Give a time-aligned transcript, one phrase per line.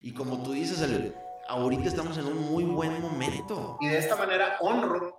[0.00, 1.14] Y como tú dices, el,
[1.48, 3.78] ahorita estamos en un muy buen momento.
[3.80, 5.18] Y de esta manera honro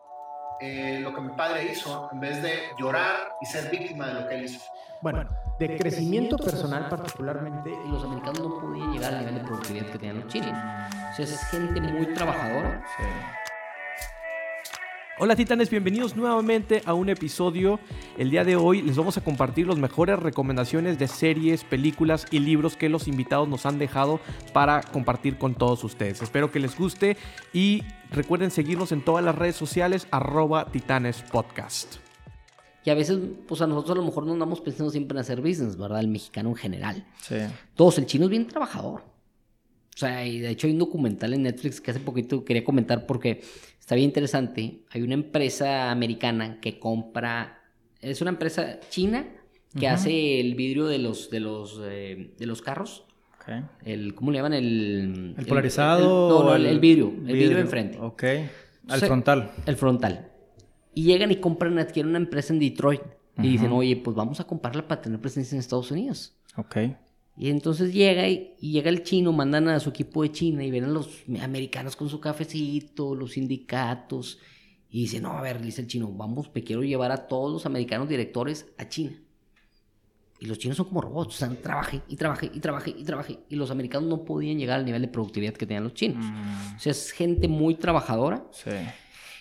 [0.61, 4.27] eh, lo que mi padre hizo en vez de llorar y ser víctima de lo
[4.27, 4.61] que él hizo.
[5.01, 5.29] Bueno,
[5.59, 10.19] de crecimiento personal particularmente, los americanos no podían llegar al nivel de productividad que tenían
[10.21, 10.49] los chinos.
[10.49, 12.83] O sea, es gente muy trabajadora.
[12.97, 13.03] Sí.
[15.21, 17.81] Hola titanes, bienvenidos nuevamente a un episodio.
[18.17, 22.39] El día de hoy les vamos a compartir las mejores recomendaciones de series, películas y
[22.39, 24.21] libros que los invitados nos han dejado
[24.53, 26.21] para compartir con todos ustedes.
[26.21, 27.17] Espero que les guste
[27.51, 31.97] y recuerden seguirnos en todas las redes sociales arroba titanespodcast.
[32.85, 35.41] Y a veces, pues a nosotros a lo mejor no andamos pensando siempre en hacer
[35.41, 35.99] business, ¿verdad?
[35.99, 37.05] El mexicano en general.
[37.21, 37.35] Sí.
[37.75, 39.01] Todos, el chino es bien trabajador.
[39.01, 43.05] O sea, y de hecho hay un documental en Netflix que hace poquito quería comentar
[43.05, 43.41] porque
[43.89, 44.83] está bien interesante.
[44.91, 47.63] Hay una empresa americana que compra,
[47.99, 49.25] es una empresa china
[49.75, 53.07] que hace el vidrio de los, de los, eh, de los carros.
[53.83, 54.53] El, ¿Cómo le llaman?
[54.53, 56.29] El, ¿El polarizado.
[56.29, 57.97] no, no, el, vidrio, el vidrio, enfrente.
[57.99, 58.23] Ok.
[58.89, 59.53] Al frontal.
[59.65, 60.29] El frontal.
[60.93, 63.01] Y llegan y compran, adquieren una empresa en Detroit.
[63.39, 66.37] Y dicen, oye, pues vamos a comprarla para tener presencia en Estados Unidos.
[66.57, 66.77] Ok.
[67.39, 70.83] Y entonces llega y, llega el chino, mandan a su equipo de China y ven
[70.83, 74.39] a los americanos con su cafecito, los sindicatos.
[74.89, 77.65] Y dice, no, a ver, dice el chino, vamos, me quiero llevar a todos los
[77.65, 79.13] americanos directores a China.
[80.41, 83.39] Y los chinos son como robots, o sea, trabaje y trabaje y trabaje y trabaje.
[83.47, 86.25] Y los americanos no podían llegar al nivel de productividad que tenían los chinos.
[86.25, 86.75] Mm.
[86.75, 88.45] O sea, es gente muy trabajadora.
[88.51, 88.71] Sí.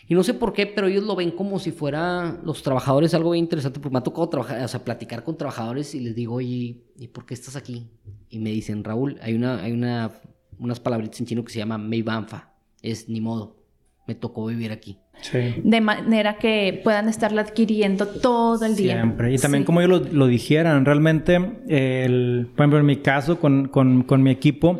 [0.08, 3.32] Y no sé por qué, pero ellos lo ven como si fuera los trabajadores algo
[3.32, 6.36] bien interesante, porque me ha tocado trabajar, o sea, platicar con trabajadores y les digo,
[6.36, 7.90] oye, ¿y por qué estás aquí?
[8.30, 10.10] Y me dicen, Raúl, hay una, hay una,
[10.58, 13.58] unas palabritas en chino que se llama Meibanfa, es ni modo,
[14.06, 14.98] me tocó vivir aquí.
[15.20, 15.56] Sí.
[15.62, 18.94] De manera que puedan estarla adquiriendo todo el día.
[18.94, 19.34] Siempre.
[19.34, 21.34] Y también como ellos lo, dijeran, realmente,
[21.68, 24.78] el, por ejemplo, en mi caso, con, con, con mi equipo,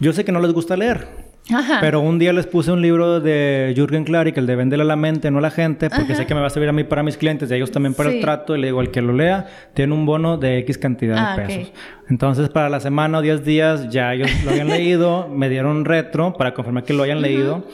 [0.00, 1.21] yo sé que no les gusta leer.
[1.80, 4.96] Pero un día les puse un libro de Jürgen Klarik, el de Véndela a la
[4.96, 7.02] mente, no a la gente, porque sé que me va a servir a mí para
[7.02, 8.56] mis clientes y a ellos también para el trato.
[8.56, 11.46] Y le digo, el que lo lea tiene un bono de X cantidad de ah,
[11.46, 11.72] pesos.
[12.08, 15.84] Entonces, para la semana o 10 días ya ellos lo habían leído, me dieron un
[15.84, 17.64] retro para confirmar que lo hayan leído.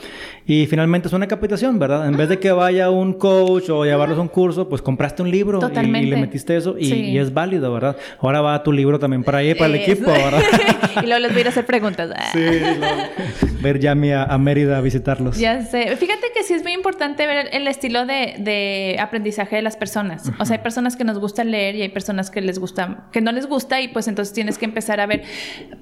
[0.49, 2.07] Y finalmente es una capacitación, ¿verdad?
[2.07, 5.29] En vez de que vaya un coach o llevarlos a un curso, pues compraste un
[5.29, 7.95] libro y, le metiste eso y, es válido, ¿verdad?
[8.19, 10.41] Ahora va tu libro también para ahí, para el equipo, ¿verdad?
[11.03, 12.09] y luego les voy a ir a hacer preguntas.
[12.31, 12.39] sí,
[13.61, 15.37] ver ya a, a, Mérida a visitarlos.
[15.37, 15.95] Ya sé.
[15.95, 20.31] Fíjate que sí es muy importante ver el estilo de, aprendizaje de las personas.
[20.39, 23.21] O sea, hay personas que nos gusta leer y hay personas que les gusta, que
[23.21, 25.23] no les gusta y pues entonces tienes que empezar a ver.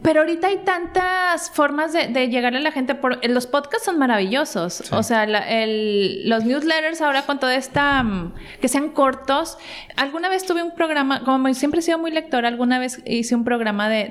[0.01, 2.95] Pero ahorita hay tantas formas de, de llegarle a la gente.
[2.95, 4.91] Por, los podcasts son maravillosos.
[4.91, 8.03] O sea, los newsletters ahora con toda esta...
[8.03, 9.57] Mm, que sean cortos.
[9.95, 13.43] Alguna vez tuve un programa, como siempre he sido muy lectora, alguna vez hice un
[13.43, 14.07] programa de,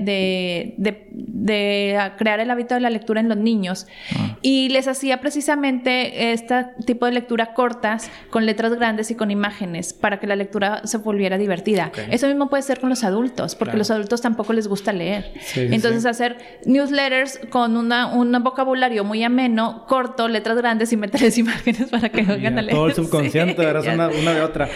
[0.76, 3.55] de, crear el hábito de la lectura en los niños.
[3.64, 4.36] Ah.
[4.42, 9.92] Y les hacía precisamente este tipo de lectura cortas, con letras grandes y con imágenes,
[9.92, 11.92] para que la lectura se volviera divertida.
[12.10, 15.32] Eso mismo puede ser con los adultos, porque a los adultos tampoco les gusta leer.
[15.54, 21.88] Entonces hacer newsletters con una, un vocabulario muy ameno, corto, letras grandes y meterles imágenes
[21.90, 22.74] para que vengan a leer.
[22.74, 24.68] Todo el subconsciente, una, una de otra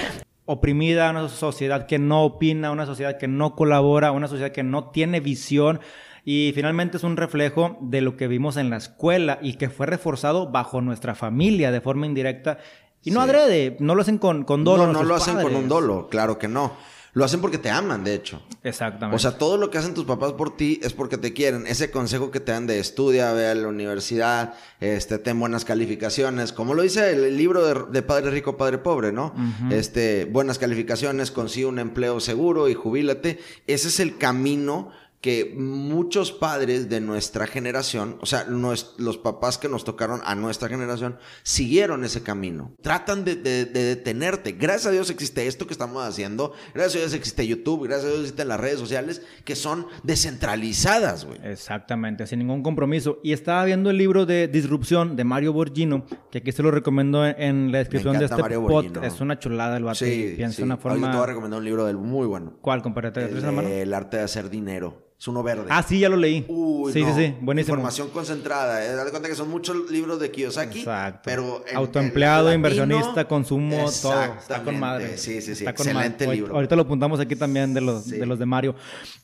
[0.53, 4.91] oprimida, una sociedad que no opina, una sociedad que no colabora, una sociedad que no
[4.91, 5.81] tiene visión.
[6.25, 9.87] Y finalmente es un reflejo de lo que vimos en la escuela y que fue
[9.87, 12.59] reforzado bajo nuestra familia de forma indirecta.
[13.03, 14.87] Y no adrede, no lo hacen con, con dolo.
[14.87, 16.73] No, no lo hacen con un dolo, claro que no.
[17.13, 18.41] Lo hacen porque te aman, de hecho.
[18.63, 19.17] Exactamente.
[19.17, 21.67] O sea, todo lo que hacen tus papás por ti es porque te quieren.
[21.67, 26.53] Ese consejo que te dan de estudia, ve a la universidad, este, ten buenas calificaciones.
[26.53, 29.35] Como lo dice el, libro de, Padre Rico, Padre Pobre, ¿no?
[29.71, 33.41] Este, buenas calificaciones, consigue un empleo seguro y jubílate.
[33.67, 39.69] Ese es el camino que muchos padres de nuestra generación, o sea, los papás que
[39.69, 42.73] nos tocaron a nuestra generación, siguieron ese camino.
[42.81, 44.53] Tratan de, detenerte.
[44.53, 46.55] Gracias a Dios existe esto que estamos haciendo.
[46.73, 47.85] Gracias a Dios existe YouTube.
[47.85, 51.39] Gracias a Dios existen las redes sociales que son descentralizadas, güey.
[51.45, 53.21] Exactamente, sin ningún compromiso.
[53.23, 57.27] Y estaba viendo el libro de Disrupción de Mario Borgino, que aquí se lo recomiendo
[57.27, 59.05] en la descripción de este podcast.
[59.05, 59.99] Es una chulada el bate.
[59.99, 61.09] Sí, piensa una forma...
[61.09, 62.55] Hoy te voy a recomendar un libro del muy bueno.
[62.63, 62.81] ¿Cuál?
[62.81, 63.25] Compárate.
[63.25, 65.10] El, el arte de hacer dinero.
[65.21, 65.67] Es uno verde.
[65.69, 66.47] Ah, sí, ya lo leí.
[66.49, 67.75] Uy, sí, sí, sí, buenísimo.
[67.75, 68.83] Información concentrada.
[68.83, 68.95] Eh.
[68.95, 70.79] Date cuenta que son muchos libros de Kiyosaki.
[70.79, 71.21] Exacto.
[71.25, 74.25] Pero Autoempleado, inversionista, consumo, todo.
[74.39, 75.19] Está con madre.
[75.19, 75.67] Sí, sí, sí.
[75.67, 76.55] Excelente libro.
[76.55, 78.75] Ahorita lo apuntamos aquí también de los, de los de Mario.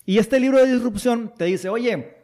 [0.05, 2.16] Y este libro de disrupción te dice, oye,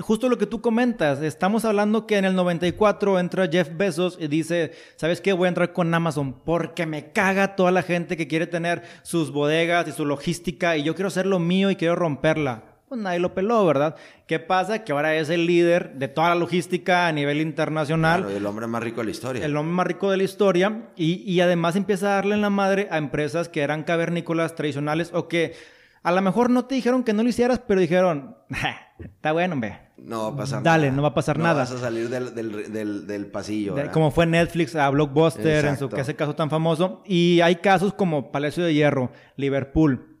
[0.00, 4.28] justo lo que tú comentas, estamos hablando que en el 94 entra Jeff Bezos y
[4.28, 5.32] dice, ¿sabes qué?
[5.32, 9.30] Voy a entrar con Amazon porque me caga toda la gente que quiere tener sus
[9.30, 12.62] bodegas y su logística y yo quiero hacer lo mío y quiero romperla.
[12.88, 13.96] pues nadie lo peló, ¿verdad?
[14.26, 14.84] ¿Qué pasa?
[14.84, 18.30] Que ahora es el líder de toda la logística a nivel internacional.
[18.30, 19.44] el hombre más rico de la historia.
[19.44, 20.90] El hombre más rico de la historia.
[20.96, 25.10] Y, y además empieza a darle en la madre a empresas que eran cavernícolas tradicionales
[25.12, 25.54] o que
[26.02, 28.36] a lo mejor no te dijeron que no lo hicieras, pero dijeron,
[28.98, 29.92] está bueno, hombre.
[29.96, 31.64] No va a pasar Dale, no va a pasar nada.
[31.64, 33.76] No vas a salir del, del, del, pasillo.
[33.92, 37.02] como fue Netflix a Blockbuster, en su ese caso tan famoso.
[37.06, 40.11] Y hay casos como Palacio de Hierro, Liverpool.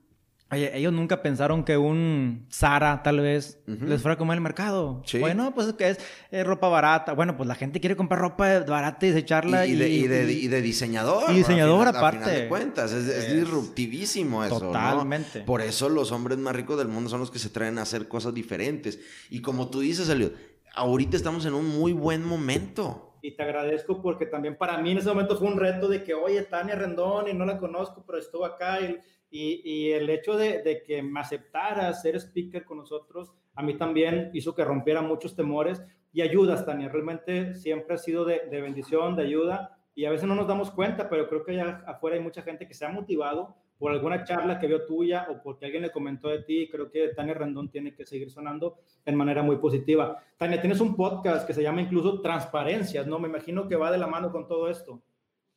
[0.52, 5.02] Oye, ellos nunca pensaron que un Zara tal vez les fuera a comer el mercado.
[5.18, 5.96] Bueno, pues que
[6.30, 7.14] es, ropa barata.
[7.14, 9.66] Bueno, pues la gente quiere comprar ropa barata y desecharla.
[9.66, 9.88] Y, y, de,
[10.30, 11.30] y, de, diseñador.
[11.30, 12.18] Y diseñador aparte.
[12.18, 14.60] Final de cuentas, es, disruptivísimo eso.
[14.60, 15.40] Totalmente.
[15.40, 18.06] Por eso los hombres más ricos del mundo son los que se traen a hacer
[18.06, 19.00] cosas diferentes.
[19.30, 20.34] Y como tú dices, Elliot,
[20.74, 23.11] ahorita estamos en un muy buen momento.
[23.22, 26.12] Y te agradezco porque también para mí en ese momento fue un reto de que,
[26.12, 28.98] oye, Tania Rendón, y no la conozco, pero estuvo acá y
[29.34, 34.54] y, el hecho de, que me aceptara ser speaker con nosotros, a mí también hizo
[34.54, 35.82] que rompiera muchos temores
[36.12, 36.90] y ayudas, Tania.
[36.90, 41.08] Realmente siempre ha sido de, bendición, de ayuda y a veces no nos damos cuenta,
[41.08, 44.60] pero creo que allá afuera hay mucha gente que se ha motivado por alguna charla
[44.60, 46.68] que vio tuya o porque alguien le comentó de ti.
[46.70, 50.22] Creo que Tania Rendón tiene que seguir sonando en manera muy positiva.
[50.36, 53.18] Tania, tienes un podcast que se llama incluso Transparencias, ¿no?
[53.18, 55.02] Me imagino que va de la mano con todo esto.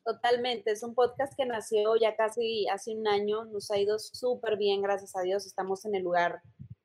[0.04, 4.58] Totalmente, es un podcast que nació ya casi hace un año, nos ha ido súper
[4.58, 6.42] bien, gracias a Dios, estamos en el lugar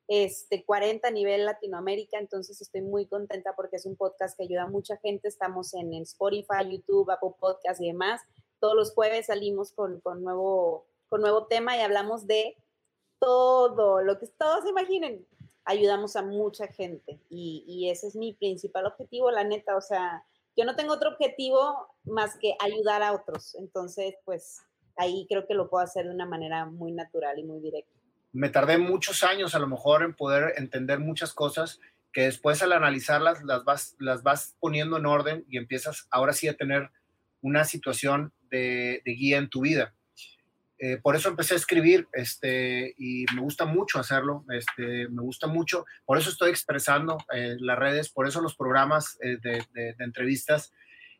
[0.07, 4.63] este, 40 a nivel Latinoamérica, entonces estoy muy contenta porque es un podcast que ayuda
[4.63, 8.21] a mucha gente, estamos en, Spotify, YouTube, Apple Podcast y demás,
[8.59, 12.55] todos los jueves salimos con, con, nuevo, con nuevo tema y hablamos de
[13.19, 15.27] todo, lo que todos imaginen,
[15.65, 20.23] ayudamos a mucha gente y, y ese es mi principal objetivo, la neta, o sea,
[20.55, 23.55] yo no tengo otro objetivo más que ayudar a otros.
[23.55, 24.61] Entonces, pues
[24.95, 27.91] ahí creo que lo puedo hacer de una manera muy natural y muy directa.
[28.31, 31.81] Me tardé muchos años a lo mejor en poder entender muchas cosas
[32.13, 36.47] que después al analizarlas las vas, las vas poniendo en orden y empiezas ahora sí
[36.47, 36.89] a tener
[37.41, 39.93] una situación de, de guía en tu vida.
[40.83, 45.45] Eh, por eso empecé a escribir, este, y me gusta mucho hacerlo, este, me gusta
[45.45, 50.73] mucho, por eso estoy expresando en las redes, por eso los programas eh, de, entrevistas,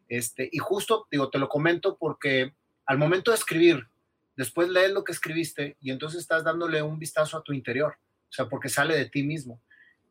[0.10, 2.56] este, y justo, digo, te lo comento porque
[2.88, 3.88] al momento de escribir,
[4.36, 7.98] después lees lo que escribiste y entonces estás dándole un vistazo a tu interior,
[8.31, 9.62] o sea, porque sale de ti mismo.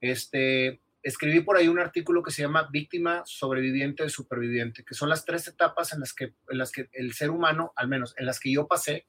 [0.00, 5.24] Este, escribí por ahí un artículo que se llama Víctima, Sobreviviente, Superviviente, que son las
[5.24, 8.38] tres etapas en las que, en las que el ser humano, al menos en las
[8.38, 9.08] que yo pasé,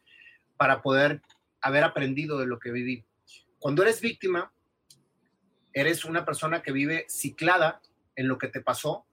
[0.61, 1.23] para poder
[1.59, 3.03] haber aprendido de lo que viví.
[3.57, 4.53] Cuando eres víctima,
[5.73, 7.81] eres una persona que vive ciclada
[8.15, 9.07] en lo que te pasó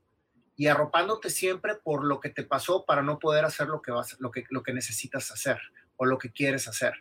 [0.56, 4.15] y arropándote siempre por lo que te pasó para no poder hacer lo que, vas,
[4.21, 5.59] lo que, lo que necesitas hacer
[5.97, 6.93] o lo que quieres hacer.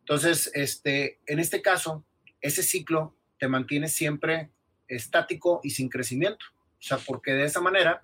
[0.00, 2.04] Entonces, este, en este caso,
[2.40, 4.50] ese ciclo te mantiene siempre
[4.88, 6.46] estático y sin crecimiento.
[6.80, 8.00] O sea, porque de esa manera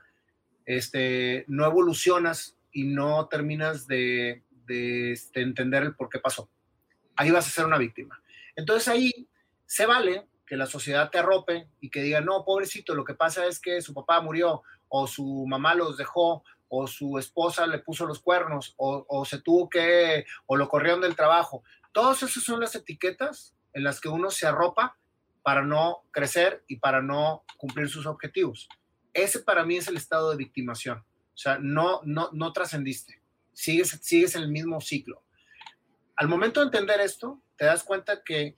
[0.66, 6.48] este, no evolucionas y no terminas de, de, este, entender el por qué pasó.
[7.16, 8.22] Ahí vas a ser una víctima.
[8.54, 9.28] Entonces ahí
[9.66, 13.46] se vale que la sociedad te arrope y que diga, no, pobrecito, lo que pasa
[13.46, 18.06] es que su papá murió o su mamá los dejó o su esposa le puso
[18.06, 21.62] los cuernos o, se tuvo que, o lo corrieron del trabajo.
[21.92, 24.96] Todas esas son las etiquetas en las que uno se arropa
[25.42, 28.68] para no crecer y para no cumplir sus objetivos.
[29.12, 30.98] Ese para mí es el estado de victimación.
[30.98, 33.19] O sea, no, no, no trascendiste
[33.60, 35.22] sigues, sigues en el mismo ciclo.
[36.16, 38.56] Al momento de entender esto, te das cuenta que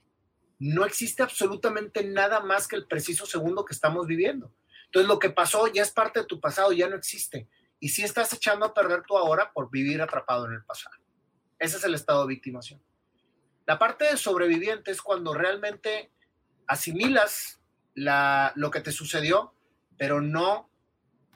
[0.59, 4.53] no existe absolutamente nada más que el preciso segundo que estamos viviendo.
[4.85, 7.49] Entonces, lo que pasó ya es parte de tu pasado, ya no existe.
[7.79, 10.95] Y si estás echando a perder tu ahora por vivir atrapado en el pasado.
[11.59, 12.81] Ese es el estado de victimación.
[13.65, 16.11] La parte de sobreviviente es cuando realmente
[16.67, 17.61] asimilas
[17.95, 19.53] lo que te sucedió,
[19.97, 20.69] pero no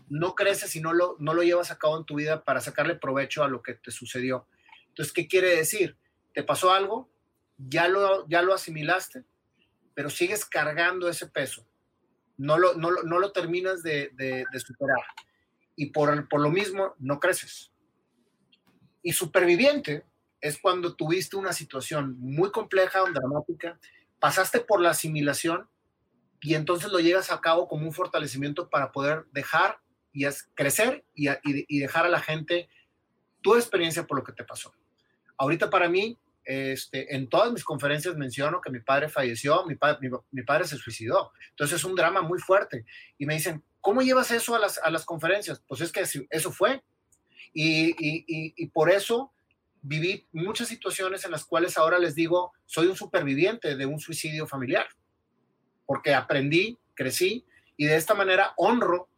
[0.09, 2.95] no creces y no lo, no lo llevas a cabo en tu vida para sacarle
[2.95, 4.47] provecho a lo que te sucedió.
[4.89, 5.97] Entonces, ¿qué quiere decir?
[6.33, 7.09] Te pasó algo,
[7.57, 9.25] ya lo, ya lo asimilaste,
[9.93, 11.67] pero sigues cargando ese peso.
[12.37, 14.11] No lo, no, lo terminas de,
[14.65, 15.03] superar.
[15.75, 17.71] Y por, por lo mismo, no creces.
[19.01, 20.05] Y superviviente
[20.41, 23.79] es cuando tuviste una situación muy compleja, dramática,
[24.19, 25.67] pasaste por la asimilación
[26.41, 29.79] y entonces lo llegas a cabo como un fortalecimiento para poder dejar
[30.17, 32.67] y es crecer y, y, dejar a la gente
[33.43, 34.73] tu experiencia por lo que te pasó.
[35.37, 40.09] Ahorita para mí, este, en todas mis conferencias menciono que mi padre falleció, mi, padre,
[40.31, 41.31] mi, padre se suicidó.
[41.51, 42.83] Entonces es un drama muy fuerte.
[43.19, 45.61] Y me dicen, ¿cómo llevas eso a las, a las conferencias?
[45.67, 46.81] Pues es que eso fue.
[47.53, 48.25] Y, y,
[48.57, 49.31] y, por eso
[49.83, 54.47] viví muchas situaciones en las cuales ahora les digo, soy un superviviente de un suicidio
[54.47, 54.87] familiar.
[55.85, 57.45] porque aprendí, crecí
[57.77, 59.09] y de esta manera honro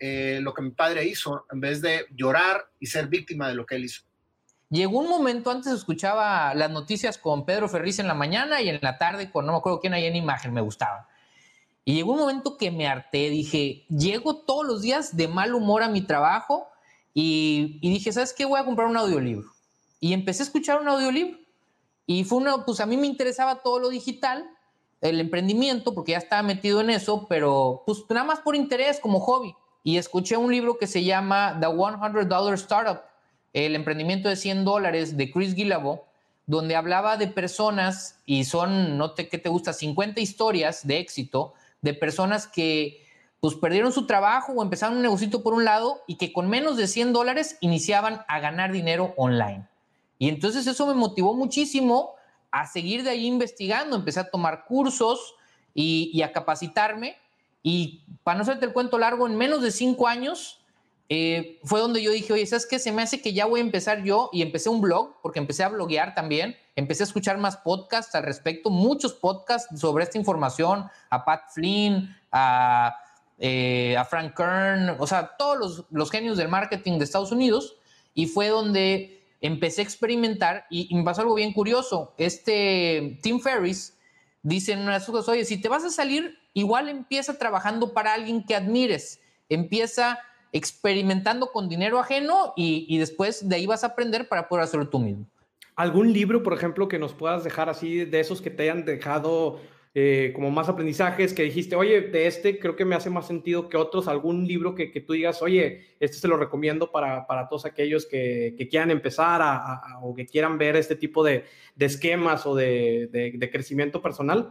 [0.00, 3.66] eh, lo que mi padre hizo en vez de llorar y ser víctima de lo
[3.66, 4.02] que él hizo.
[4.70, 8.78] Llegó un momento, antes escuchaba las noticias con Pedro Ferriz en la mañana y en
[8.82, 11.08] la tarde con no me acuerdo quién hay en imagen, me gustaba.
[11.84, 15.82] Y llegó un momento que me harté, dije, llego todos los días de mal humor
[15.82, 16.68] a mi trabajo
[17.12, 18.44] y, y dije, ¿sabes qué?
[18.44, 19.50] Voy a comprar un audiolibro.
[19.98, 21.38] Y empecé a escuchar un audiolibro.
[22.06, 24.48] Y fue una, pues a mí me interesaba todo lo digital,
[25.00, 29.20] el emprendimiento, porque ya estaba metido en eso, pero pues nada más por interés, como
[29.20, 29.54] hobby.
[29.82, 33.02] Y escuché un libro que se llama The $100 Startup,
[33.52, 36.04] el emprendimiento de 100 dólares de Chris Guillebeau,
[36.46, 39.72] donde hablaba de personas, y son, no te, ¿qué te gusta?
[39.72, 43.06] 50 historias de éxito de personas que
[43.40, 46.76] pues perdieron su trabajo o empezaron un negocio por un lado y que con menos
[46.76, 49.66] de 100 dólares iniciaban a ganar dinero online.
[50.18, 52.14] Y entonces eso me motivó muchísimo
[52.50, 53.96] a seguir de ahí investigando.
[53.96, 55.34] Empecé a tomar cursos
[55.74, 57.16] y, a capacitarme.
[57.62, 60.64] Y para no hacerte el cuento largo, en menos de cinco años
[61.08, 62.78] eh, fue donde yo dije, oye, ¿sabes qué?
[62.78, 64.30] Se me hace que ya voy a empezar yo.
[64.32, 66.56] Y empecé un blog, porque empecé a bloguear también.
[66.76, 72.16] Empecé a escuchar más podcasts al respecto, muchos podcasts sobre esta información, a Pat Flynn,
[72.32, 72.96] a,
[73.38, 77.76] eh, a Frank Kern, o sea, todos los, los genios del marketing de Estados Unidos.
[78.14, 82.14] Y fue donde empecé a experimentar y, me pasó algo bien curioso.
[82.18, 83.96] Este Tim Ferris
[84.42, 88.44] dice en unas cosas, oye, si te vas a salir, igual empieza trabajando para alguien
[88.44, 90.18] que admires, empieza
[90.52, 94.88] experimentando con dinero ajeno y, y después de ahí vas a aprender para poder hacerlo
[94.88, 95.26] tú mismo.
[95.76, 99.60] ¿Algún libro, por ejemplo, que nos puedas dejar así de esos que te hayan dejado
[99.92, 103.68] eh, como más aprendizajes que dijiste, oye, de este creo que me hace más sentido
[103.68, 107.48] que otros, algún libro que, que tú digas, oye, este se lo recomiendo para, para
[107.48, 111.86] todos aquellos que, que quieran empezar a, o que quieran ver este tipo de, de
[111.86, 114.50] esquemas o de, de, crecimiento personal?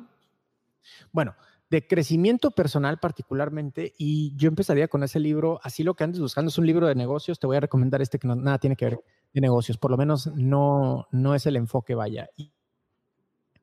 [1.13, 1.33] Bueno,
[1.69, 6.49] de crecimiento personal particularmente, y yo empezaría con ese libro, así lo que andes buscando
[6.49, 8.85] es un libro de negocios, te voy a recomendar este que no, nada tiene que
[8.85, 8.99] ver
[9.33, 12.29] de negocios, por lo menos no, no es el enfoque, vaya.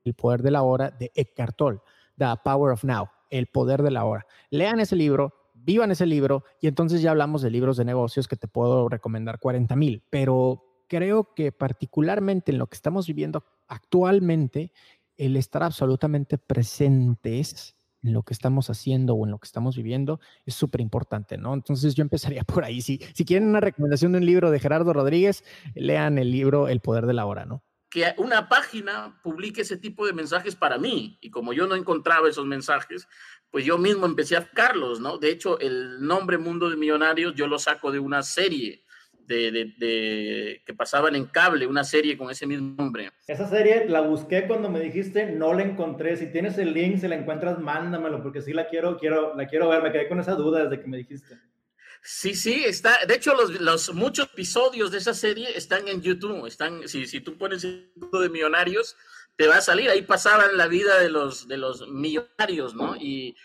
[0.04, 1.80] El poder de la hora de Eckhart Tolle,
[2.16, 4.24] The Power of Now, El poder de la hora.
[4.50, 8.36] Lean ese libro, vivan ese libro y entonces ya hablamos de libros de negocios que
[8.36, 14.72] te puedo recomendar 40 mil, pero creo que particularmente en lo que estamos viviendo actualmente,
[15.16, 20.20] el estar absolutamente presentes en lo que estamos haciendo o en lo que estamos viviendo
[20.44, 21.54] es súper importante, ¿no?
[21.54, 22.80] Entonces yo empezaría por ahí.
[22.80, 26.80] Si, si quieren una recomendación de un libro de Gerardo Rodríguez, lean el libro El
[26.80, 27.62] Poder de la Hora, ¿no?
[27.88, 31.18] que una página publique ese tipo de mensajes para mí.
[31.20, 33.08] Y como yo no encontraba esos mensajes,
[33.50, 35.18] pues yo mismo empecé a buscarlos, ¿no?
[35.18, 38.84] De hecho, el nombre Mundo de Millonarios yo lo saco de una serie
[39.26, 43.10] de, de, que pasaban en cable, una serie con ese mismo nombre.
[43.26, 46.16] Esa serie la busqué cuando me dijiste, no la encontré.
[46.16, 49.68] Si tienes el link, si la encuentras, mándamelo, porque sí la quiero, quiero, la quiero
[49.68, 49.82] ver.
[49.82, 51.36] Me quedé con esa duda desde que me dijiste.
[52.02, 53.04] Sí, sí, está.
[53.06, 56.46] De hecho, los, los, muchos episodios de esa serie están en YouTube.
[56.46, 58.96] Están, si, si tú pones el de millonarios,
[59.36, 59.90] te va a salir.
[59.90, 62.94] Ahí pasaban la vida de los, de los millonarios, ¿no?
[62.96, 63.36] Y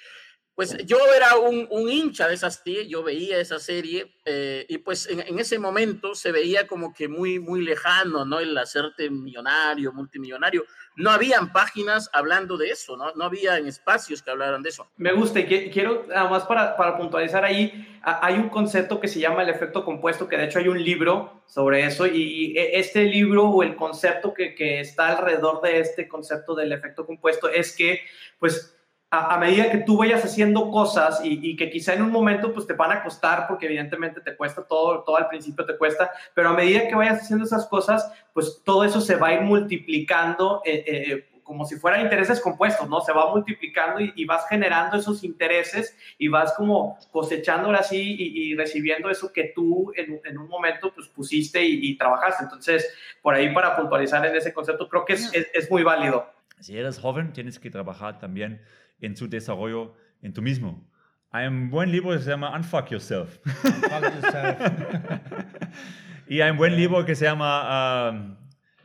[0.61, 5.09] pues yo era un, hincha de esa serie, yo veía esa serie eh, y pues
[5.09, 8.39] en, ese momento se veía como que muy, muy lejano, ¿no?
[8.39, 10.63] El hacerte millonario, multimillonario.
[10.97, 13.11] No habían páginas hablando de eso, ¿no?
[13.15, 14.87] No había espacios que hablaran de eso.
[14.97, 19.19] Me gusta y quiero, nada más para, para puntualizar ahí, hay un concepto que se
[19.19, 23.05] llama el efecto compuesto, que de hecho hay un libro sobre eso y e, este
[23.05, 28.01] libro o el concepto que está alrededor de este concepto del efecto compuesto es que,
[28.37, 28.77] pues,
[29.13, 32.73] a, medida que tú vayas haciendo cosas y, que quizá en un momento pues te
[32.73, 36.53] van a costar porque evidentemente te cuesta todo, todo al principio te cuesta, pero a
[36.53, 40.83] medida que vayas haciendo esas cosas, pues todo eso se va a ir multiplicando eh,
[40.87, 43.01] eh, como si fueran intereses compuestos, ¿no?
[43.01, 49.09] Se va multiplicando y, vas generando esos intereses y vas como cosechando así y, recibiendo
[49.09, 52.45] eso que tú en, un momento pues pusiste y, trabajaste.
[52.45, 56.25] Entonces, por ahí para puntualizar en ese concepto, creo que es, es muy válido.
[56.61, 58.61] Si eres joven, tienes que trabajar también
[59.01, 60.88] en su desarrollo en tú mismo.
[61.31, 63.39] Hay un buen libro que se llama Unfuck Yourself.
[66.27, 68.36] y hay un buen libro que se llama um,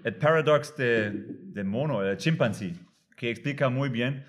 [0.04, 2.74] El Paradox de, de, mono, el chimpancé,
[3.16, 4.24] que explica muy bien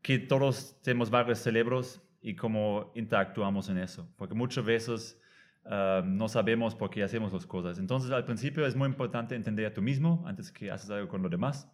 [0.00, 4.08] que todos tenemos varios cerebros y cómo interactuamos en eso.
[4.16, 5.20] Porque muchas veces
[5.64, 7.80] um, no sabemos por qué hacemos las cosas.
[7.80, 11.20] Entonces, al principio es muy importante entender a tú mismo antes que haces algo con
[11.20, 11.68] los demás.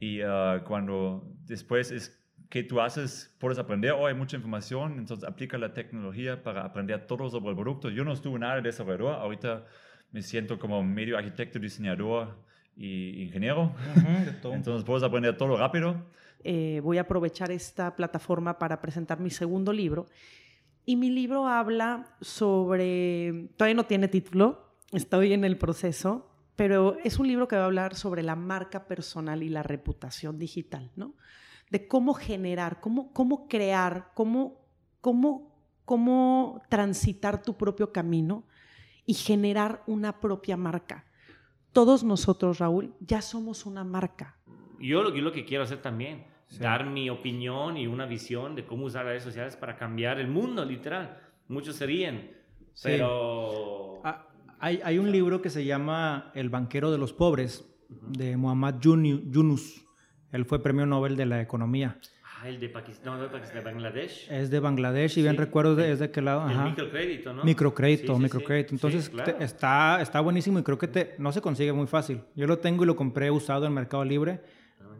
[0.00, 2.21] Y uh, cuando después es
[2.52, 7.06] que tú haces, puedes aprender, oh, hay mucha información, entonces aplica la tecnología para aprender
[7.06, 7.88] todo sobre el producto.
[7.88, 9.64] Yo no estuve nada de desarrollador, ahorita
[10.10, 12.36] me siento como medio arquitecto, diseñador
[12.76, 13.74] y ingeniero.
[14.52, 16.04] entonces puedes aprender todo rápido,
[16.44, 20.04] eh, voy a aprovechar esta plataforma para presentar mi segundo libro.
[20.84, 27.18] Y mi libro habla sobre, todavía no tiene título, estoy en el proceso, pero es
[27.18, 31.14] un libro que va a hablar sobre la marca personal y la reputación digital, ¿no?
[31.72, 34.60] De cómo generar, cómo, cómo crear, cómo,
[35.00, 38.44] cómo, cómo transitar tu propio camino
[39.06, 41.06] y generar una propia marca.
[41.72, 44.36] Todos nosotros, Raúl, ya somos una marca.
[44.80, 46.26] Yo, yo lo que quiero hacer también,
[46.58, 50.66] dar mi opinión y una visión de cómo usar redes sociales para cambiar el mundo,
[50.66, 51.22] literal.
[51.48, 52.36] Muchos se ríen,
[52.82, 54.02] pero...
[54.04, 58.74] Ah, hay, hay, un libro que se llama El banquero de los pobres, de Muhammad
[58.78, 59.86] Yunus.
[60.32, 61.98] Él fue premio Nobel de la Economía.
[62.24, 64.26] Ah, el de Pakistán, no, de Bangladesh.
[64.30, 66.50] Es de Bangladesh, y bien recuerdo, de, es de qué lado.
[66.50, 67.44] El microcrédito, ¿no?
[67.44, 68.74] Microcrédito, microcrédito.
[68.74, 72.22] Entonces, está, está buenísimo y creo que te, no se consigue muy fácil.
[72.34, 74.40] Yo lo tengo y lo compré usado en Mercado Libre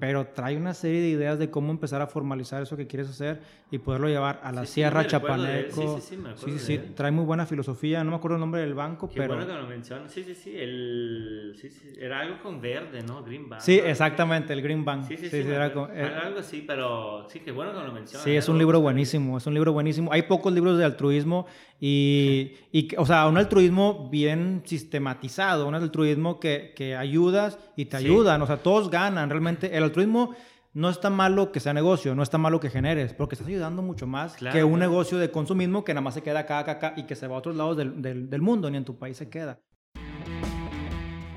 [0.02, 3.40] pero trae una serie de ideas de cómo empezar a formalizar eso que quieres hacer
[3.70, 6.00] y poderlo llevar a la Sierra Chapaneco.
[6.00, 8.02] Sí, sí, sí, sí, trae muy buena filosofía.
[8.02, 9.36] No me acuerdo el nombre del banco, Qué pero.
[9.36, 10.10] bueno que lo mencionas.
[10.10, 10.56] Sí, sí, sí.
[10.56, 11.54] El...
[11.56, 11.92] sí, sí.
[12.00, 13.22] Era algo con verde, ¿no?
[13.22, 13.60] Green Bank.
[13.60, 15.04] Sí, exactamente, el Green Bank.
[15.06, 15.36] Sí, sí, sí.
[15.36, 15.90] era con...
[15.96, 18.24] Algo así, pero sí, qué bueno que lo mencionas.
[18.24, 19.38] Sí, es un libro buenísimo.
[19.38, 20.12] Es un libro buenísimo.
[20.12, 21.46] Hay pocos libros de altruismo
[21.84, 27.96] y, y o sea, un altruismo bien sistematizado, un altruismo que, que ayudas y te
[27.96, 28.40] ayudan.
[28.40, 29.28] O sea, todos ganan.
[29.28, 30.32] Realmente, el altruismo
[30.74, 34.06] no está malo que sea negocio, no está malo que generes, porque estás ayudando mucho
[34.06, 37.02] más que un negocio de consumismo que nada más se queda acá, acá, acá y
[37.02, 39.58] que se va a otros lados del, del, mundo, ni en tu país se queda.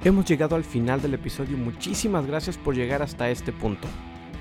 [0.04, 1.58] Hemos llegado al final del episodio.
[1.58, 3.88] Muchísimas gracias por llegar hasta este punto.